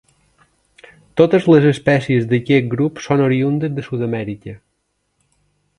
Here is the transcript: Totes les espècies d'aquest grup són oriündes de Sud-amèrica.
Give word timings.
Totes 1.21 1.45
les 1.55 1.67
espècies 1.73 2.25
d'aquest 2.33 2.67
grup 2.73 3.03
són 3.09 3.23
oriündes 3.27 3.75
de 3.81 3.87
Sud-amèrica. 3.91 4.57